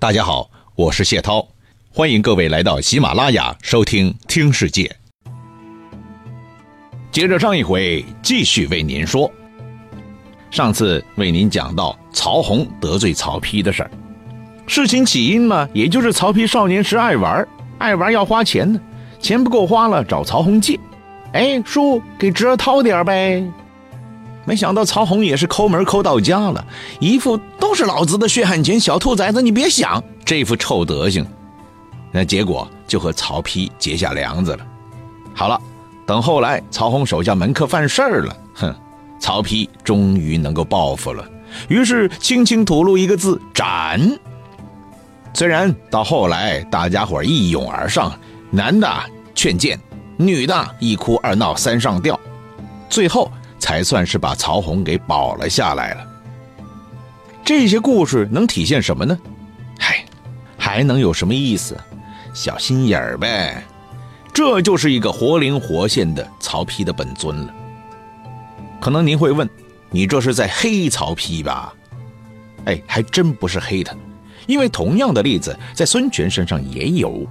[0.00, 1.46] 大家好，我是谢涛，
[1.92, 4.84] 欢迎各位来到喜马拉雅收听《听世界》。
[7.12, 9.30] 接着上一回，继续为您说。
[10.50, 13.90] 上次为您讲到曹洪得罪曹丕的事儿，
[14.66, 17.46] 事情起因嘛，也就是曹丕少年时爱玩，
[17.76, 18.80] 爱玩要花钱呢，
[19.20, 20.80] 钱不够花了，找曹洪借。
[21.34, 23.44] 哎，叔，给侄儿掏点呗。
[24.46, 26.64] 没想到曹洪也是抠门抠到家了，
[26.98, 31.24] 一副都是老子的血汗钱，小兔崽子你别想，这副臭德行，
[32.10, 34.66] 那结果就和曹丕结下梁子了。
[35.34, 35.60] 好了，
[36.06, 38.74] 等后来曹洪手下门客犯事儿了，哼，
[39.20, 41.24] 曹丕终于能够报复了，
[41.68, 44.00] 于是轻轻吐露一个字：斩。
[45.34, 48.12] 虽然到后来大家伙一拥而上，
[48.50, 48.88] 男的
[49.34, 49.78] 劝谏，
[50.16, 52.18] 女的一哭二闹三上吊，
[52.88, 53.30] 最后。
[53.60, 56.04] 才算是把曹洪给保了下来了。
[57.44, 59.16] 这些故事能体现什么呢？
[59.78, 60.04] 嗨，
[60.58, 61.76] 还能有什么意思？
[62.34, 63.62] 小心眼儿呗。
[64.32, 67.54] 这就是一个活灵活现的曹丕的本尊了。
[68.80, 69.48] 可能您会问，
[69.90, 71.72] 你这是在黑曹丕吧？
[72.66, 73.94] 哎，还真不是黑他，
[74.46, 77.26] 因为同样的例子在孙权身上也有。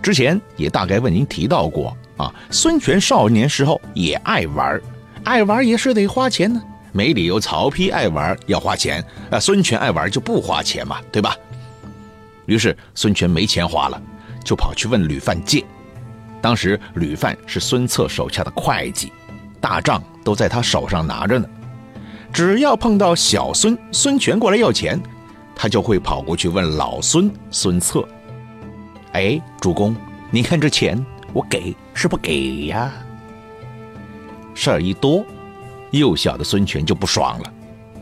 [0.00, 4.80] 之前也大概为您提到过啊，孙权少年时候也爱玩
[5.24, 6.60] 爱玩也是得花钱呢，
[6.92, 11.36] 没理由曹丕爱玩要花钱，啊，孙权爱玩就不花钱嘛，对吧？
[12.46, 14.02] 于是孙权没钱花了，
[14.44, 15.64] 就跑去问吕范借。
[16.40, 19.12] 当时吕范是孙策手下的会计，
[19.60, 21.48] 大账都在他手上拿着呢。
[22.32, 25.00] 只要碰到小孙孙权过来要钱，
[25.54, 28.06] 他就会跑过去问老孙孙策
[29.12, 29.94] ：“哎，主公，
[30.32, 30.98] 你看这钱
[31.32, 32.92] 我给是不给呀？”
[34.54, 35.24] 事儿一多，
[35.90, 37.52] 幼小的孙权就不爽了。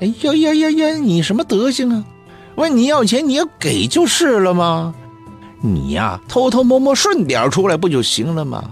[0.01, 0.95] 哎呀呀呀呀！
[0.97, 2.05] 你什么德行啊？
[2.57, 4.95] 问你要钱，你要给就是了吗？
[5.61, 8.65] 你呀，偷偷摸摸顺点出来不就行了吗？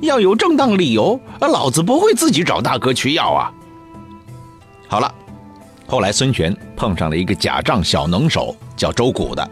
[0.00, 3.52] 要有正当理由，老子不会自己找大哥去要啊。
[4.86, 5.12] 好了，
[5.86, 9.50] 后来孙权碰上了一个假账小能手，叫周谷的。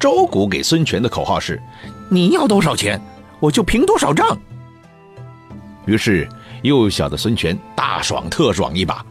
[0.00, 1.62] 周谷给孙权的口号是：
[2.10, 3.00] 你要多少钱，
[3.40, 4.36] 我就平多少账。
[5.84, 6.26] 于是。
[6.64, 9.04] 幼小的孙权大爽特爽一把。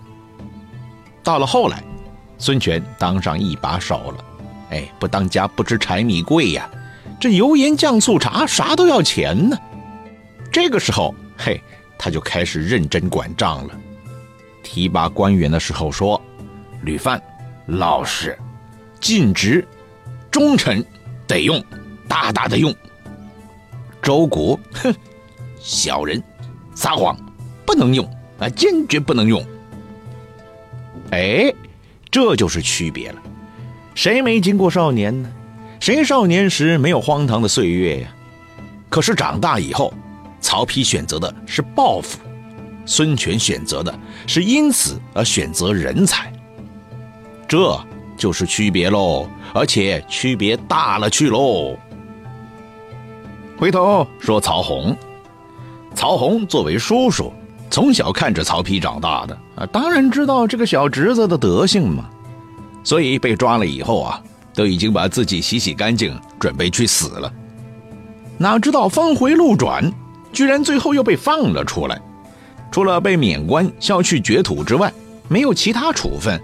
[1.24, 1.84] 到了后来，
[2.40, 4.25] 孙权当上一把手了，
[4.72, 6.68] 哎，不当家不知柴米贵呀，
[7.19, 9.56] 这油盐酱醋茶啥都要钱呢。
[10.52, 11.62] 这个时候，嘿，
[11.96, 13.80] 他就开始认真管账了。
[14.64, 16.20] 提拔官员的时候说
[16.81, 17.22] ：“吕范，
[17.68, 18.35] 老实、
[19.00, 19.68] 尽职、
[20.31, 20.84] 忠臣，
[21.28, 21.64] 得用，
[22.08, 22.74] 大大的用。”
[24.02, 24.91] 周谷，哼，
[25.59, 26.22] 小人，
[26.74, 27.16] 撒谎。
[27.66, 28.06] 不能用
[28.40, 28.50] 啊！
[28.50, 29.46] 坚决不能用。
[31.12, 31.53] 哎，
[32.09, 33.22] 这就是区别了。
[33.96, 35.31] 谁没经过少年呢？
[35.79, 38.07] 谁少年时没有荒唐的岁月呀？
[38.90, 39.94] 可是长大以后，
[40.40, 42.19] 曹丕选择的是报复，
[42.85, 43.94] 孙权选择的
[44.25, 46.31] 是因此而选择人才。
[47.47, 47.79] 这
[48.18, 51.78] 就是区别喽，而且区别大了去喽。
[53.57, 54.97] 回头说曹洪，
[55.94, 57.31] 曹洪作为叔叔。
[57.73, 62.07] 从小看着曹丕长大的啊，当然知道这个小侄子的德性嘛，
[62.84, 64.22] 所以被抓了以后啊，
[64.53, 67.34] 都已经把自己洗洗干净，准备去死了。
[68.38, 69.91] 哪知道峰回路转，
[70.31, 72.00] 居然最后又被放了出来，
[72.72, 74.94] 除了被免官、削去爵土之外，
[75.28, 76.40] 没有其他处分。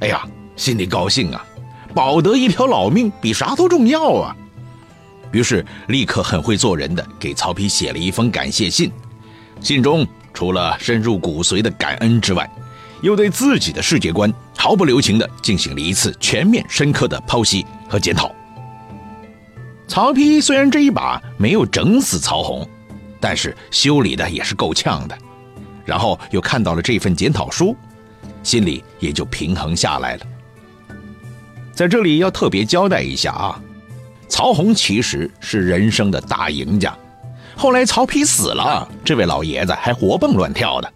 [0.00, 1.44] 哎呀，心里高兴啊，
[1.94, 4.34] 保得一条老命比啥都重要啊！
[5.32, 8.90] 于是立刻很会做人的给曹丕写了一封感谢信，
[9.60, 10.06] 信中。
[10.32, 12.48] 除了深入骨髓的感恩之外，
[13.00, 18.34] 又对自己的世界观毫不留情地进行了一次全面深刻的剖析和检讨。
[19.88, 22.66] 曹丕虽然这一把没有整死曹洪，
[23.20, 25.18] 但是修理的也是够呛的。
[25.84, 27.76] 然后又看到了这份检讨书，
[28.44, 30.26] 心里也就平衡下来了。
[31.72, 33.60] 在这里要特别交代一下啊，
[34.28, 36.96] 曹洪其实是人生的大赢家。
[37.62, 40.92] 后来曹丕死了，这位老爷子还活蹦乱跳的。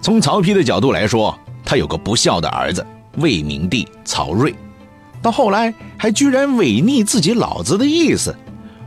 [0.00, 2.86] 从曹丕的角度来说，他有个不孝的儿子
[3.16, 4.54] 魏明帝曹睿，
[5.20, 8.32] 到后来还居然违逆自己老子的意思，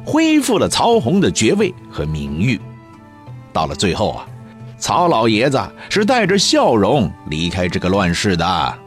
[0.06, 2.58] 恢复了曹洪的爵位和名誉。
[3.52, 4.26] 到了最后啊，
[4.80, 8.80] 曹老爷子是带着笑容离开这个乱世的。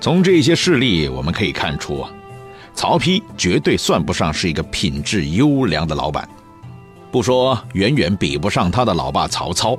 [0.00, 2.10] 从这些事例我们可以看出啊。
[2.80, 6.26] 曹丕绝对算不上是一个品质优良的老板，
[7.12, 9.78] 不说远远比不上他的老爸曹操，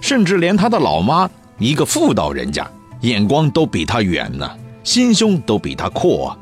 [0.00, 2.68] 甚至连他的老妈一个妇道人家
[3.02, 4.50] 眼光都比他远呢，
[4.82, 6.38] 心胸都比他阔啊。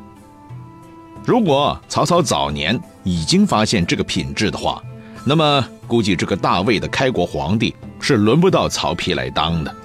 [1.26, 4.82] 如果曹操早年已经发现这个品质的话，
[5.22, 9.76] 那么估计这个大魏的开国皇帝是轮不到曹丕来当的。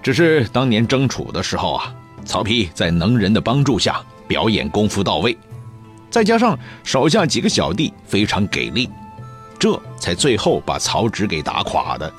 [0.00, 1.92] 只是当年争楚的时候啊，
[2.24, 5.36] 曹丕在能人的帮助下表演功夫到位，
[6.10, 8.88] 再加上手下几个小弟非常给力，
[9.58, 12.12] 这才最后把曹植给打垮的。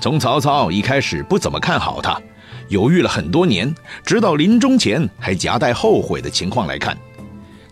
[0.00, 2.20] 从曹操一开始不怎么看好他。
[2.68, 3.72] 犹豫了很多年，
[4.04, 6.98] 直到临终前还夹带后悔的情况来看，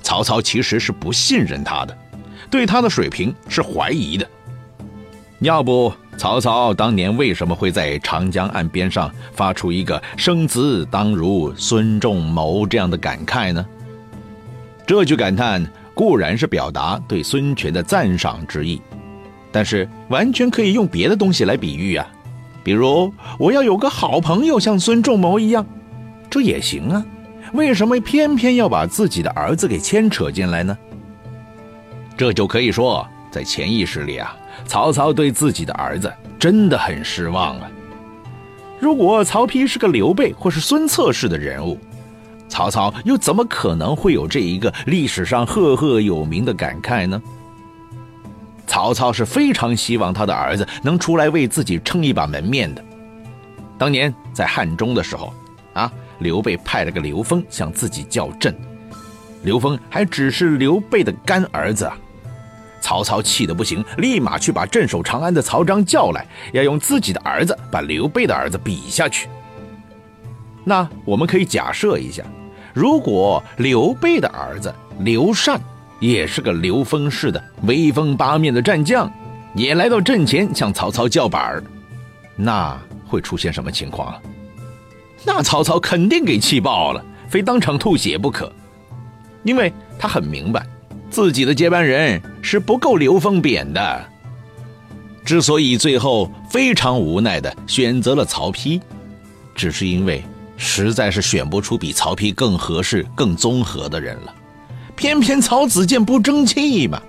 [0.03, 1.99] 曹操其实是不信任他的，
[2.49, 4.25] 对他的水平是怀疑的。
[5.41, 13.65] 要不，曹操当年为什么会在长江岸边上发出一个“生子当如孙仲谋”这样的感慨呢？
[14.87, 18.81] 这句感叹固然是表达对孙权的赞赏之意，
[19.53, 22.07] 但是完全可以用别的东西来比喻啊。
[22.63, 25.67] 比如我要有个好朋友像孙仲谋一样，
[26.31, 27.05] 这也行啊。
[27.53, 30.77] 为什么偏偏要把自己的儿子给牵扯进来呢？
[32.17, 34.35] 这就可以说，在潜意识里啊，
[34.67, 37.71] 曹操对自己的儿子真的很失望啊。
[38.81, 41.79] 如果曹丕是个刘备或是孙策式的人物，
[42.49, 47.21] 曹操又怎么可能会有这一个历史上赫赫有名的感慨呢？
[48.67, 52.85] 曹操是非常希望他的儿子能出来为自己撑一把门面的。
[53.79, 55.33] 当年在汉中的时候，
[55.73, 58.55] 啊，刘备派了个刘封向自己叫阵，
[59.43, 61.97] 刘封还只是刘备的干儿子啊。
[62.85, 69.27] 曹操气得不行，立马去把镇守长安的曹彰叫来，要用自己的儿子把刘备的儿子比下去。
[70.65, 72.23] 那我们可以假设一下，
[72.75, 75.59] 如果刘备的儿子刘禅。
[76.01, 79.11] 也是个刘封式的威风八面的战将，
[79.55, 81.65] 也来到阵前向曹操叫板儿，
[82.37, 84.21] 那会出现什么情况啊？
[85.25, 88.53] 那曹操肯定给气爆了，非当场吐血不可，
[89.45, 90.67] 因为他很明白，
[91.15, 94.05] 自己的接班人是不够刘封贬的。
[95.25, 98.81] 之所以最后非常无奈的选择了曹丕，
[99.55, 100.25] 只是因为
[100.57, 104.35] 实在是选不出比曹丕更合适、更综合的人了。
[104.97, 107.01] 偏偏曹子建不争气嘛，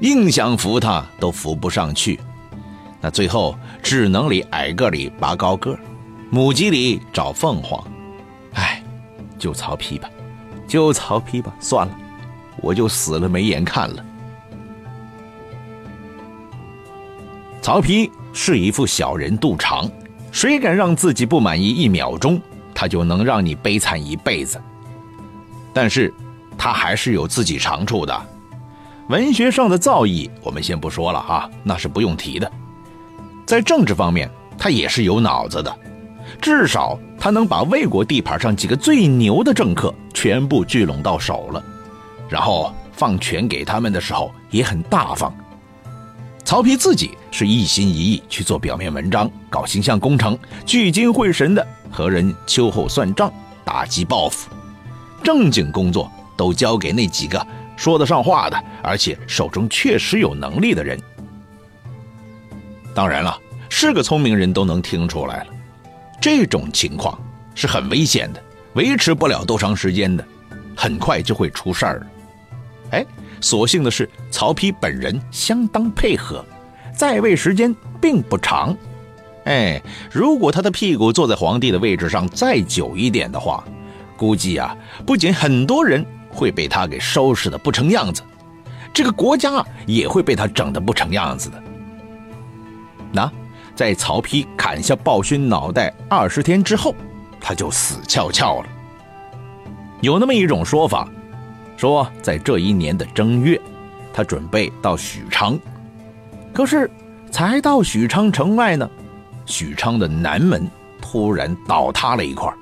[0.00, 2.18] 硬想扶他都扶不上去，
[3.00, 5.78] 那最后只能里矮个里拔高个，
[6.30, 7.80] 母鸡里找凤凰。
[8.54, 8.82] 哎，
[9.38, 10.10] 就曹丕吧，
[10.66, 11.96] 就曹丕吧，算了，
[12.58, 14.04] 我就死了没眼看了。
[17.62, 19.90] 曹丕是一副小人肚肠，
[20.32, 22.40] 谁敢让自己不满意一秒钟，
[22.74, 24.60] 他就能让你悲惨一辈子。
[25.72, 26.12] 但是。
[26.62, 28.14] 他还是有自己长处的，
[29.08, 32.52] 文学上的造诣我们先不说了啊，那是不用提的。
[33.46, 35.74] 在政治方面，他也是有脑子的，
[36.38, 41.64] 至少他能把魏国地盘上几个最牛的政客全部聚拢到手了，
[42.30, 45.30] 然后放权给他们的时候也很大方。
[46.44, 53.30] 曹丕自己是一心一意去做表面文章，搞形象工程，聚精会神的和人秋后算账，
[53.64, 54.48] 打击报复，
[55.22, 56.10] 正经工作。
[56.36, 57.46] 都交给那几个
[57.76, 60.98] 说得上话的，而且手中确实有能力的人。
[62.94, 63.38] 当然了，
[63.68, 65.48] 是个聪明人都能听出来了，
[66.18, 67.20] 这种情况
[67.54, 68.42] 是很危险的，
[68.72, 70.24] 维持不了多长时间的，
[70.74, 72.06] 很快就会出事儿。
[72.92, 73.04] 哎，
[73.40, 76.44] 所幸的是，曹丕本人相当配合，
[76.94, 78.76] 在位时间并不长。
[79.44, 83.64] 哎，如果他的屁股坐在皇帝的位置上再久一点的话，
[84.16, 86.04] 估计啊，不仅很多人。
[86.32, 88.22] 会被他给收拾的不成样子，
[88.94, 91.60] 这个国家也会被他整的不成样子的。
[93.10, 93.28] 那
[93.74, 96.94] 在曹丕砍下暴君脑袋二十天之后，
[97.40, 98.68] 他就死翘翘了。
[100.02, 101.08] 有那么一种说法，
[101.80, 103.58] 说在这一年的正月，
[104.12, 105.58] 他准备到许昌，
[106.52, 106.90] 可是
[107.30, 108.86] 才到许昌城外呢，
[109.46, 110.68] 许昌的南门
[111.00, 112.52] 突然倒塌了一块。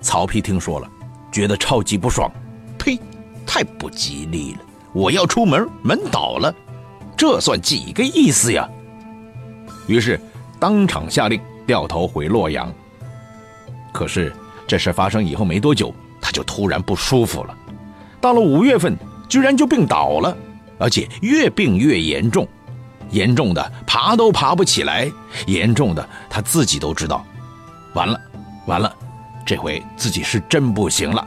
[0.00, 0.88] 曹丕听说了。
[1.32, 2.30] 觉得超级不爽，
[2.78, 3.00] 呸！
[3.46, 4.58] 太不吉利了！
[4.92, 6.54] 我要出门，门倒了，
[7.16, 8.68] 这算几个意思呀？
[9.86, 10.20] 于是
[10.60, 12.70] 当场下令掉头回洛阳。
[13.92, 14.30] 可是
[14.66, 17.56] 这事发生以后没多久，他就突然不舒服了。
[18.22, 18.96] 到了五月份，
[19.28, 20.34] 居然就病倒了，
[20.78, 22.46] 而且越病越严重，
[23.10, 25.10] 严重的爬都爬不起来，
[25.48, 27.26] 严重的他自己都知道。
[27.94, 28.18] 完了，
[28.66, 28.94] 完了！
[29.44, 31.26] 这回自己是真不行了，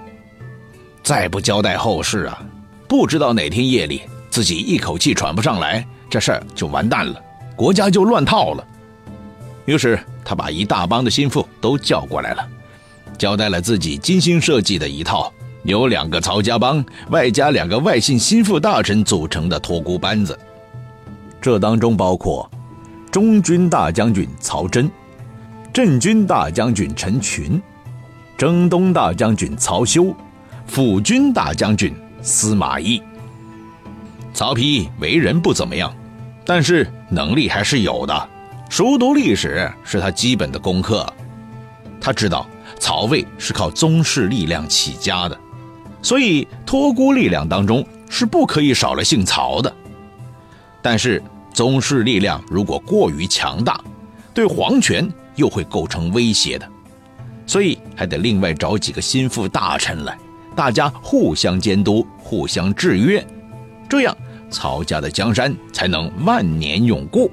[1.03, 2.41] 再不交代后事啊，
[2.87, 7.21] 不知道哪天夜里自己一口气喘不上来，这事儿就完蛋了，
[7.57, 8.65] 国家就乱套了。
[9.65, 12.47] 于是他把一大帮的心腹都叫过来了，
[13.17, 15.29] 交代了自己精心设计的一套
[15.65, 20.37] 由两个曹家帮外加两个外姓心腹大臣组成的托孤班子。
[21.41, 22.49] 这当中包括
[23.11, 24.89] 中军大将军曹真、
[25.73, 27.61] 镇军大将军陈群、
[28.37, 30.15] 征东大将军曹休、
[30.67, 33.01] 辅军大将军司马懿。
[34.33, 35.93] 曹丕为人不怎么样，
[36.45, 38.29] 但是能力还是有的。
[38.69, 41.11] 熟读历史是他基本的功课。
[42.01, 42.45] 他知道
[42.79, 45.39] 曹魏是靠宗室力量起家的，
[46.05, 49.75] 所以托孤力量当中是不可以少了姓曹的。
[50.81, 51.21] 但是。
[51.55, 53.79] 宗室力量如果过于强大，
[54.33, 56.67] 对皇权又会构成威胁的，
[57.47, 60.17] 所以还得另外找几个心腹大臣来，
[60.53, 63.25] 大家互相监督、互相制约，
[63.87, 64.13] 这样
[64.49, 67.31] 曹家的江山才能万年永固。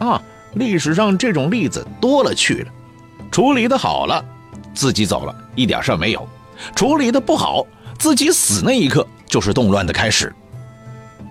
[0.00, 0.20] 啊，
[0.56, 2.68] 历史上这种例子多了去了，
[3.30, 4.22] 处理的好了，
[4.74, 6.20] 自己走了一点事没有；
[6.74, 7.66] 处理的不好，
[7.98, 10.34] 自己死那一刻就是动乱的开始。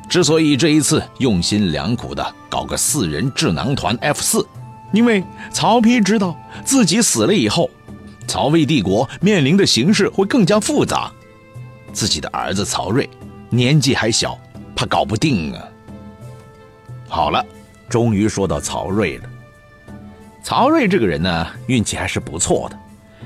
[0.07, 4.45] 之所以这一次用心良苦的搞个四人智囊团 F 四，
[4.93, 7.69] 因为曹丕知道自己死了以后，
[8.27, 11.11] 曹魏帝国面临的形势会更加复杂。
[11.91, 13.09] 自己的儿子曹睿
[13.49, 14.37] 年纪还小，
[14.75, 15.63] 怕搞不定啊。
[17.07, 17.43] 好了，
[17.89, 19.23] 终于说到曹睿了。
[20.43, 22.77] 曹睿这个人呢，运气还是不错的，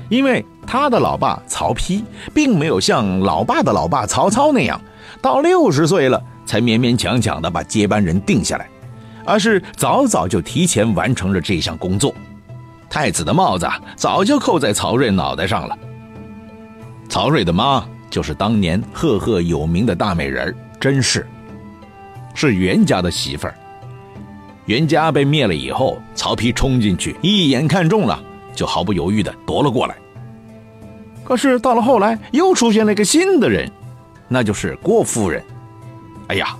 [0.08, 2.00] 因为他的老爸曹丕
[2.32, 4.80] 并没有像老爸的老爸曹操那样，
[5.20, 6.22] 到六十岁了。
[6.46, 8.68] 才勉勉强强地把接班人定下来，
[9.24, 12.14] 而是早早就提前完成了这项工作。
[12.88, 15.76] 太子的帽子早就扣在曹睿脑袋上了。
[17.08, 21.26] 曹睿的妈就是当年赫赫有名的大美人甄氏，
[22.32, 23.54] 是袁家的媳妇儿。
[24.66, 28.20] 袁家被灭了以后，曹丕冲进去，一眼看中了，
[28.54, 29.96] 就毫不犹豫地夺了过来。
[31.30, 33.70] 可是到了后来，又出现了一个新的人，
[34.26, 35.40] 那就是郭夫人。
[36.26, 36.56] 哎呀，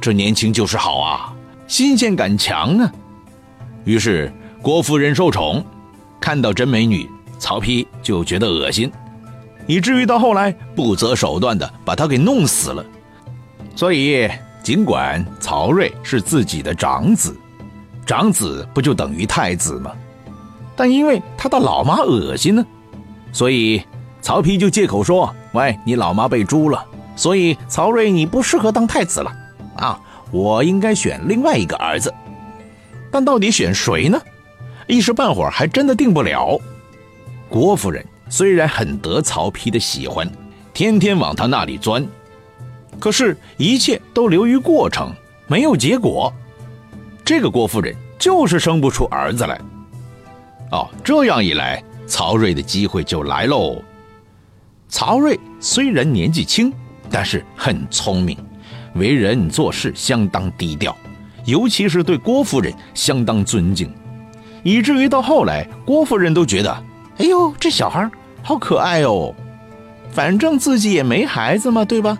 [0.00, 1.34] 这年轻就是好啊，
[1.66, 2.90] 新鲜感强啊！
[3.84, 5.62] 于是郭夫人受宠，
[6.18, 7.06] 看到真美女，
[7.38, 8.90] 曹丕就觉得恶心，
[9.66, 12.82] 以至于到后来不择手段的把她给弄死了。
[13.76, 14.26] 所以，
[14.62, 17.36] 尽管曹睿是自己的长子，
[18.06, 19.92] 长子不就等于太子吗？
[20.74, 22.64] 但因为他的老妈恶心呢，
[23.32, 23.82] 所以
[24.28, 26.84] 曹丕就借口说：“喂，你老妈被诛了。”
[27.16, 29.32] 所以曹睿，你不适合当太子了，
[29.74, 29.98] 啊，
[30.30, 32.12] 我应该选另外一个儿子，
[33.10, 34.20] 但到底选谁呢？
[34.86, 36.60] 一时半会儿还真的定不了。
[37.48, 40.30] 郭夫人虽然很得曹丕的喜欢，
[40.74, 42.06] 天天往他那里钻，
[42.98, 45.10] 可是，一切都流于过程，
[45.46, 46.30] 没有结果。
[47.24, 49.58] 这个郭夫人就是生不出儿子来。
[50.70, 53.82] 哦，这样一来，曹睿的机会就来喽。
[54.88, 56.72] 曹睿虽然年纪轻。
[57.10, 58.36] 但是很聪明，
[58.94, 60.94] 为人做事相当低调，
[61.46, 63.90] 尤其是对郭夫人相当尊敬，
[64.62, 66.70] 以至于到后来，郭夫人都觉得，
[67.16, 68.10] 哎呦，这小孩
[68.42, 69.34] 好可爱哦，
[70.10, 72.18] 反正自己也没孩子嘛，对吧？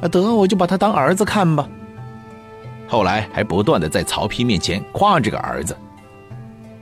[0.00, 1.68] 啊，得我就把他当儿子看吧。
[2.88, 5.76] 后来还不断的在曹丕面前夸这个儿子。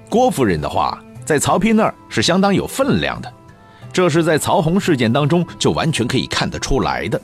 [0.09, 3.31] 郭夫人的话在曹丕那儿是相当有分量的，
[3.93, 7.21] 这是在曹洪事件当中就完全可以看得出来的。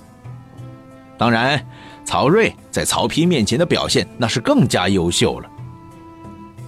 [1.16, 1.64] 当然，
[2.04, 5.48] 曹睿在曹丕面前的表现那是更加优秀了。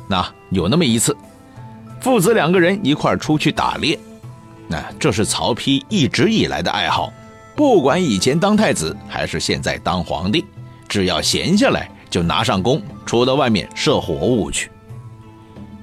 [0.09, 1.17] 那有那么一次，
[2.01, 3.99] 父子两个人一块出去打猎，
[4.67, 7.13] 那这是曹丕一直以来的爱好，
[7.55, 10.45] 不管以前当太子还是现在当皇帝，
[10.89, 14.69] 只要闲下来就拿上弓，出到外面射火物去。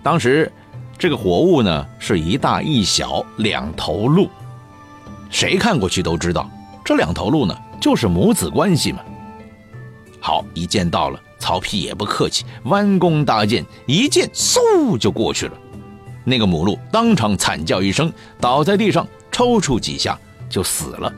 [0.04, 0.52] 当时，
[0.98, 4.30] 这个火物呢是一大一小两头鹿，
[5.30, 6.50] 谁看过去都知道，
[6.84, 7.56] 这两头鹿呢。
[7.80, 9.00] 就是母子关系嘛。
[10.20, 15.54] 好，一见到了，曹丕也不客气，弯弓搭箭，一箭嗖就过去了。
[16.24, 18.12] 那个母鹿当场惨叫一声，
[18.42, 20.18] 倒在地上，抽搐几下
[20.50, 21.14] 就死了。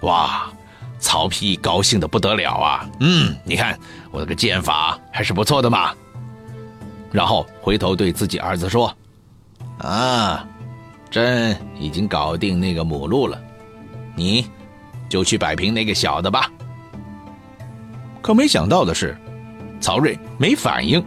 [0.00, 0.50] 哇，
[0.98, 2.88] 曹丕高兴的不得了啊！
[3.00, 3.78] 嗯，你看
[4.10, 5.92] 我这个剑法还是不错的嘛。
[7.12, 8.92] 然后回头对自己儿子说
[9.78, 10.44] ：“啊，
[11.10, 13.40] 朕已经搞定那个母鹿了，
[14.16, 14.46] 你。”
[15.08, 16.50] 就去摆平那个小的吧。
[18.22, 19.14] 可没想到的是，
[19.78, 21.04] 曹睿没反应。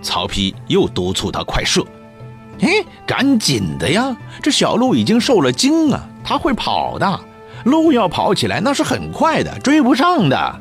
[0.00, 1.84] 曹丕又督促他快射，
[2.58, 4.16] 嘿，赶紧的呀！
[4.42, 7.20] 这小鹿已经受了惊啊，它会跑的。
[7.64, 10.60] 鹿要跑起来那是很快的，追不上的。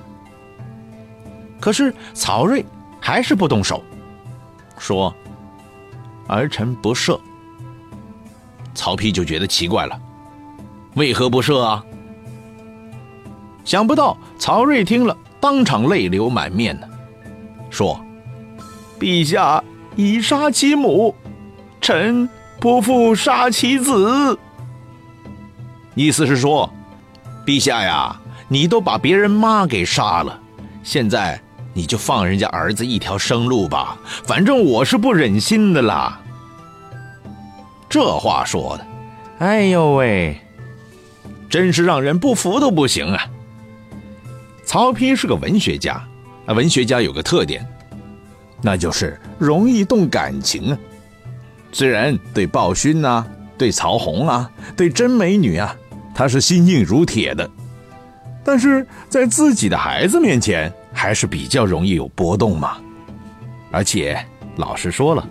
[1.62, 2.66] 可是曹睿
[3.00, 3.82] 还是不动手，
[4.82, 5.14] 说
[6.28, 7.20] ：“儿臣不赦。”
[8.74, 10.00] 曹丕就觉得奇怪了，
[10.96, 11.86] 为何不赦啊？
[13.64, 16.88] 想不到曹睿听了，当场泪流满面呢，
[17.70, 18.04] 说
[19.00, 19.64] ：“陛下
[19.96, 21.14] 已杀其母，
[21.80, 22.28] 臣
[22.60, 24.40] 不复杀其子。”
[25.94, 26.68] 意思是说，
[27.46, 30.40] 陛下呀，你都把别人妈给杀了，
[30.82, 31.40] 现在
[31.74, 36.20] 你就放人家儿子一条生路吧，反正我是不忍心的啦。
[37.90, 38.86] 这话说的，
[39.40, 40.40] 哎呦喂，
[41.50, 43.26] 真是让人不服都不行啊！
[44.66, 46.02] 曹丕是个文学家，
[46.46, 47.66] 啊，文学家有个特点，
[48.62, 50.78] 那就是容易动感情啊。
[51.74, 53.26] 虽然对鲍勋呐，
[53.58, 55.76] 对曹洪啊，对真美女啊，
[56.14, 57.50] 他是心硬如铁的，
[58.44, 62.78] 但是在自己的孩子面前，还是比较容易有波动嘛。
[63.72, 64.24] 而且
[64.58, 65.28] 老实说了，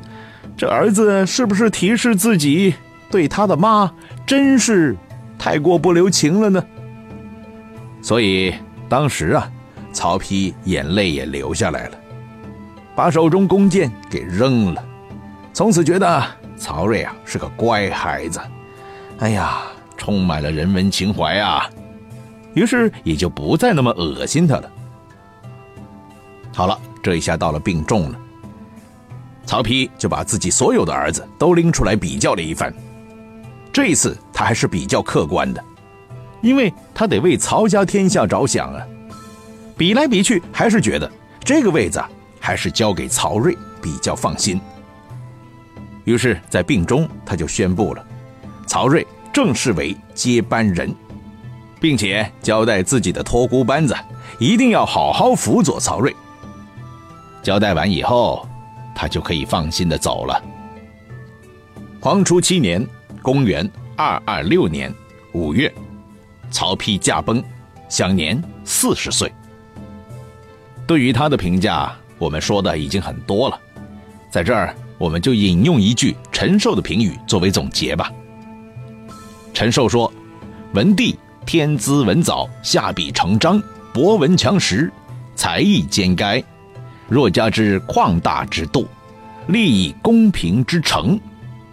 [0.57, 2.75] 这儿子是不是提示自己
[3.09, 3.93] 对他的妈
[4.27, 4.97] 真是
[5.39, 6.65] 太过不留情了呢？
[8.03, 8.53] 所以。
[8.89, 9.49] 当时啊，
[9.93, 11.99] 曹丕眼泪也流下来了，
[12.97, 14.85] 把手中弓箭给扔了，
[15.53, 18.41] 从此觉得曹睿啊是个乖孩子，
[19.21, 19.63] 哎呀，
[19.97, 21.71] 充满了人文情怀啊，
[22.55, 24.69] 于是也就不再那么恶心他了。
[26.53, 28.19] 好了，这一下到了病重了，
[29.47, 32.75] 曹丕就把自己所有的儿子都拎出来比较了一番，
[33.73, 35.65] 这一次他还是比较客观的。
[36.43, 38.83] 因为他得为曹家天下着想啊，
[39.77, 41.11] 比来比去还是觉得
[41.45, 42.03] 这个位子
[42.41, 44.61] 还是交给曹睿比较放心。
[46.05, 48.05] 于是，在病中他就宣布了，
[48.67, 50.95] 曹睿正式为接班人，
[51.79, 53.95] 并且交代自己的托孤班子
[54.39, 56.17] 一定要好好辅佐曹睿。
[57.43, 58.47] 交代完以后，
[58.95, 60.43] 他就可以放心的走了。
[62.01, 62.87] 黄初七年，
[63.23, 64.93] 公元二二六年
[65.33, 65.73] 五月。
[66.51, 67.43] 曹丕驾崩，
[67.89, 69.33] 享年四十岁。
[70.85, 73.61] 对于他的评价，我们说的已经很多了，
[74.31, 78.11] 在这儿我们就引用一句陈寿的评语作为总结吧。
[79.55, 80.13] 陈寿说
[80.75, 83.63] ：“文帝天资文藻，下笔成章，
[83.95, 84.93] 博闻强识，
[85.37, 86.43] 才艺兼该。
[87.11, 88.89] 若加之旷大之度，
[89.49, 91.21] 立以公平之诚，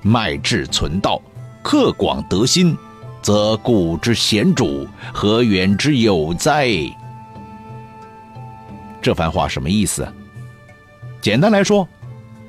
[0.02, 1.22] 迈志存道，
[1.64, 2.76] 克广德心。”
[3.20, 6.70] 则古之贤主何远之有哉？
[9.02, 10.08] 这番话什么意思？
[11.20, 11.86] 简单来说，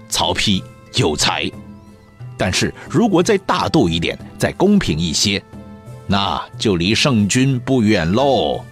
[0.09, 0.62] 曹丕
[0.94, 1.51] 有才，
[2.37, 5.42] 但是如果再大度一点，再公平一些，
[6.07, 8.64] 那就离圣君不远喽。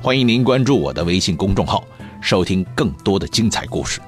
[0.00, 1.86] 欢迎您关注我的微信公众号，
[2.20, 4.00] 收听更多的精彩故事。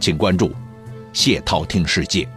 [0.00, 0.52] 请关注
[1.12, 2.28] 谢涛听世界。